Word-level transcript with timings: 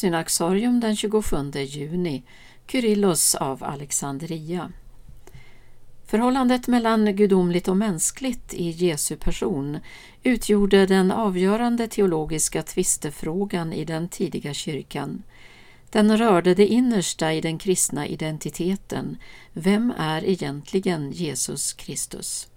Synaxarium 0.00 0.80
den 0.80 0.96
27 0.96 1.52
juni 1.54 2.22
Kyrillos 2.66 3.34
av 3.34 3.64
Alexandria 3.64 4.72
Förhållandet 6.06 6.66
mellan 6.68 7.16
gudomligt 7.16 7.68
och 7.68 7.76
mänskligt 7.76 8.54
i 8.54 8.70
Jesu 8.70 9.16
person 9.16 9.78
utgjorde 10.22 10.86
den 10.86 11.10
avgörande 11.10 11.88
teologiska 11.88 12.62
tvistefrågan 12.62 13.72
i 13.72 13.84
den 13.84 14.08
tidiga 14.08 14.54
kyrkan. 14.54 15.22
Den 15.90 16.18
rörde 16.18 16.54
det 16.54 16.66
innersta 16.66 17.32
i 17.32 17.40
den 17.40 17.58
kristna 17.58 18.06
identiteten. 18.06 19.16
Vem 19.52 19.92
är 19.98 20.24
egentligen 20.24 21.10
Jesus 21.10 21.72
Kristus? 21.72 22.48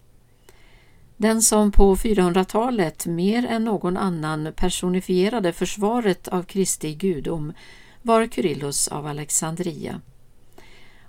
Den 1.17 1.41
som 1.41 1.71
på 1.71 1.95
400-talet 1.95 3.05
mer 3.05 3.45
än 3.45 3.63
någon 3.63 3.97
annan 3.97 4.53
personifierade 4.55 5.53
försvaret 5.53 6.27
av 6.27 6.43
Kristi 6.43 6.93
gudom 6.93 7.53
var 8.01 8.27
Kyrillos 8.27 8.87
av 8.87 9.07
Alexandria. 9.07 10.01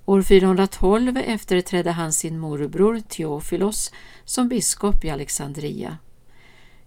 År 0.05 0.23
412 0.23 1.17
efterträdde 1.17 1.91
han 1.91 2.13
sin 2.13 2.39
morbror 2.39 3.01
Theofilos 3.09 3.93
som 4.25 4.49
biskop 4.49 5.05
i 5.05 5.11
Alexandria. 5.11 5.99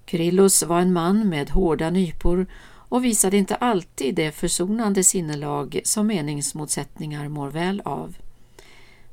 Kyrillos 0.06 0.64
var 0.64 0.80
en 0.80 0.94
man 0.94 1.30
med 1.30 1.50
hårda 1.50 1.90
nypor 1.90 2.48
och 2.90 3.06
visade 3.06 3.38
inte 3.38 3.56
alltid 3.56 4.16
det 4.16 4.32
försonande 4.32 5.04
sinnelag 5.04 5.82
som 5.84 6.08
meningsmotsättningar 6.08 7.28
mår 7.28 7.50
väl 7.50 7.82
av. 7.86 8.18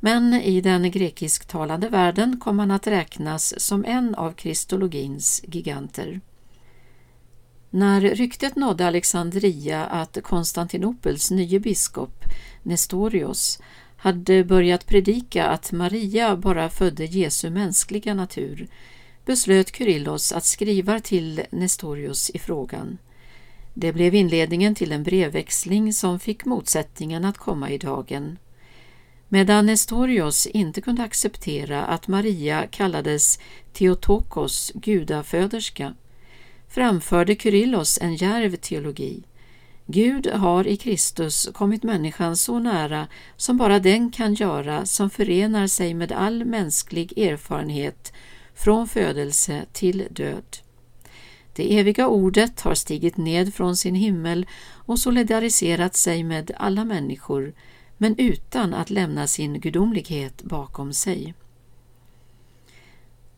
Men 0.04 0.34
i 0.34 0.60
den 0.60 0.90
grekisktalande 0.90 1.88
världen 1.88 2.40
kom 2.40 2.58
han 2.58 2.70
att 2.70 2.86
räknas 2.86 3.60
som 3.60 3.84
en 3.84 4.14
av 4.14 4.32
kristologins 4.32 5.44
giganter. 5.46 6.20
När 7.70 8.00
ryktet 8.00 8.56
nådde 8.56 8.86
Alexandria 8.86 9.84
att 9.84 10.18
Konstantinopels 10.22 11.30
nye 11.30 11.60
biskop 11.60 12.24
Nestorios 12.62 13.58
hade 13.96 14.44
börjat 14.44 14.86
predika 14.86 15.46
att 15.46 15.72
Maria 15.72 16.36
bara 16.36 16.68
födde 16.68 17.04
Jesu 17.04 17.50
mänskliga 17.50 18.14
natur 18.14 18.68
beslöt 19.24 19.76
Kyrillos 19.76 20.32
att 20.32 20.44
skriva 20.44 21.00
till 21.00 21.42
Nestorius 21.50 22.30
i 22.30 22.38
frågan. 22.38 22.98
Det 23.74 23.92
blev 23.92 24.14
inledningen 24.14 24.74
till 24.74 24.92
en 24.92 25.02
brevväxling 25.02 25.92
som 25.92 26.20
fick 26.20 26.44
motsättningen 26.44 27.24
att 27.24 27.38
komma 27.38 27.70
i 27.70 27.78
dagen. 27.78 28.38
Medan 29.34 29.66
Nestorios 29.66 30.46
inte 30.46 30.80
kunde 30.80 31.02
acceptera 31.02 31.84
att 31.84 32.08
Maria 32.08 32.66
kallades 32.66 33.38
Theotokos, 33.72 34.72
gudaföderska, 34.74 35.94
framförde 36.68 37.36
Kyrillos 37.36 37.98
en 38.02 38.14
djärv 38.14 38.56
teologi. 38.56 39.22
Gud 39.86 40.26
har 40.26 40.66
i 40.66 40.76
Kristus 40.76 41.48
kommit 41.52 41.82
människan 41.82 42.36
så 42.36 42.58
nära 42.58 43.08
som 43.36 43.56
bara 43.56 43.78
den 43.78 44.10
kan 44.10 44.34
göra 44.34 44.86
som 44.86 45.10
förenar 45.10 45.66
sig 45.66 45.94
med 45.94 46.12
all 46.12 46.44
mänsklig 46.44 47.18
erfarenhet 47.18 48.12
från 48.54 48.88
födelse 48.88 49.64
till 49.72 50.06
död. 50.10 50.56
Det 51.52 51.78
eviga 51.78 52.08
ordet 52.08 52.60
har 52.60 52.74
stigit 52.74 53.16
ned 53.16 53.54
från 53.54 53.76
sin 53.76 53.94
himmel 53.94 54.46
och 54.70 54.98
solidariserat 54.98 55.96
sig 55.96 56.24
med 56.24 56.50
alla 56.56 56.84
människor, 56.84 57.54
men 58.04 58.18
utan 58.18 58.74
att 58.74 58.90
lämna 58.90 59.26
sin 59.26 59.60
gudomlighet 59.60 60.42
bakom 60.42 60.92
sig. 60.92 61.34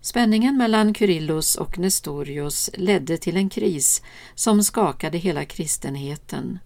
Spänningen 0.00 0.56
mellan 0.56 0.94
Kyrillos 0.94 1.56
och 1.56 1.78
Nestorios 1.78 2.70
ledde 2.74 3.18
till 3.18 3.36
en 3.36 3.48
kris 3.48 4.02
som 4.34 4.64
skakade 4.64 5.18
hela 5.18 5.44
kristenheten. 5.44 6.58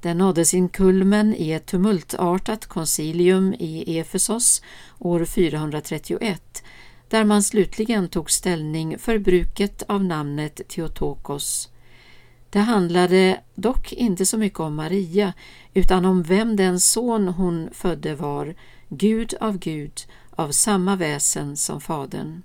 Den 0.00 0.18
nådde 0.18 0.44
sin 0.44 0.68
kulmen 0.68 1.34
i 1.34 1.50
ett 1.50 1.66
tumultartat 1.66 2.66
koncilium 2.66 3.54
i 3.58 3.98
Efesos 3.98 4.62
år 4.98 5.24
431 5.24 6.64
där 7.08 7.24
man 7.24 7.42
slutligen 7.42 8.08
tog 8.08 8.30
ställning 8.30 8.98
för 8.98 9.18
bruket 9.18 9.82
av 9.88 10.04
namnet 10.04 10.60
Theotokos. 10.68 11.71
Det 12.52 12.60
handlade 12.60 13.40
dock 13.54 13.92
inte 13.92 14.26
så 14.26 14.38
mycket 14.38 14.60
om 14.60 14.74
Maria 14.74 15.32
utan 15.74 16.04
om 16.04 16.22
vem 16.22 16.56
den 16.56 16.80
son 16.80 17.28
hon 17.28 17.68
födde 17.72 18.14
var, 18.14 18.54
Gud 18.88 19.34
av 19.40 19.58
Gud, 19.58 20.00
av 20.30 20.50
samma 20.50 20.96
väsen 20.96 21.56
som 21.56 21.80
Fadern. 21.80 22.42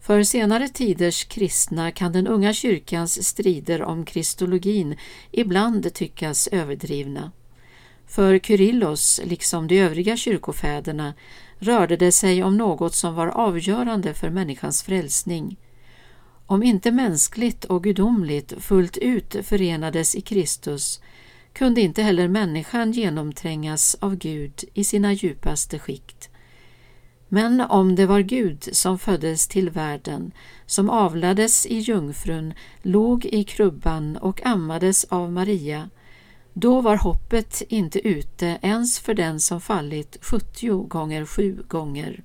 För 0.00 0.22
senare 0.22 0.68
tiders 0.68 1.24
kristna 1.24 1.90
kan 1.90 2.12
den 2.12 2.26
unga 2.26 2.52
kyrkans 2.52 3.26
strider 3.26 3.82
om 3.82 4.04
kristologin 4.04 4.96
ibland 5.30 5.94
tyckas 5.94 6.46
överdrivna. 6.46 7.32
För 8.06 8.38
Kyrillos, 8.38 9.20
liksom 9.24 9.66
de 9.66 9.80
övriga 9.80 10.16
kyrkofäderna, 10.16 11.14
rörde 11.58 11.96
det 11.96 12.12
sig 12.12 12.42
om 12.42 12.56
något 12.56 12.94
som 12.94 13.14
var 13.14 13.26
avgörande 13.26 14.14
för 14.14 14.30
människans 14.30 14.82
frälsning. 14.82 15.56
Om 16.46 16.62
inte 16.62 16.90
mänskligt 16.90 17.64
och 17.64 17.84
gudomligt 17.84 18.52
fullt 18.58 18.96
ut 18.96 19.36
förenades 19.42 20.14
i 20.14 20.20
Kristus 20.20 21.00
kunde 21.52 21.80
inte 21.80 22.02
heller 22.02 22.28
människan 22.28 22.92
genomträngas 22.92 23.96
av 24.00 24.16
Gud 24.16 24.64
i 24.74 24.84
sina 24.84 25.12
djupaste 25.12 25.78
skikt. 25.78 26.30
Men 27.28 27.60
om 27.60 27.94
det 27.94 28.06
var 28.06 28.20
Gud 28.20 28.68
som 28.72 28.98
föddes 28.98 29.48
till 29.48 29.70
världen, 29.70 30.32
som 30.66 30.90
avlades 30.90 31.66
i 31.66 31.78
jungfrun, 31.78 32.54
låg 32.82 33.24
i 33.24 33.44
krubban 33.44 34.16
och 34.16 34.46
ammades 34.46 35.04
av 35.04 35.32
Maria, 35.32 35.90
då 36.52 36.80
var 36.80 36.96
hoppet 36.96 37.62
inte 37.68 38.08
ute 38.08 38.58
ens 38.62 38.98
för 38.98 39.14
den 39.14 39.40
som 39.40 39.60
fallit 39.60 40.18
70 40.20 40.86
gånger 40.88 41.24
sju 41.24 41.62
gånger. 41.68 42.22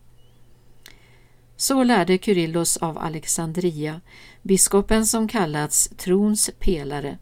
Så 1.62 1.84
lärde 1.84 2.18
Kyrillos 2.18 2.78
av 2.78 2.98
Alexandria, 2.98 4.02
biskopen 4.42 5.06
som 5.06 5.28
kallats 5.28 5.90
trons 5.98 6.52
pelare. 6.60 7.18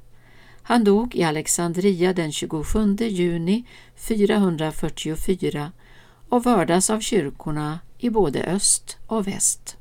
Han 0.62 0.84
dog 0.84 1.16
i 1.16 1.24
Alexandria 1.24 2.14
den 2.14 2.32
27 2.32 2.96
juni 3.00 3.64
444 3.96 5.72
och 6.30 6.46
vördas 6.46 6.90
av 6.90 7.00
kyrkorna 7.00 7.80
i 7.98 8.10
både 8.10 8.44
öst 8.44 8.98
och 9.08 9.28
väst. 9.28 9.79